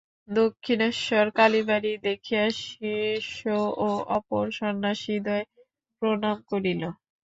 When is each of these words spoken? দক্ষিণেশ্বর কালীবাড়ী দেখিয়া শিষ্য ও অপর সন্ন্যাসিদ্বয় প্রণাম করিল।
দক্ষিণেশ্বর 0.33 1.25
কালীবাড়ী 1.37 1.91
দেখিয়া 2.07 2.43
শিষ্য 2.61 3.41
ও 3.79 3.87
অপর 4.17 4.45
সন্ন্যাসিদ্বয় 4.59 5.45
প্রণাম 5.97 6.37
করিল। 6.51 6.81